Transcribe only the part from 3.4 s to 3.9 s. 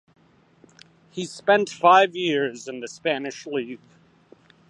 league.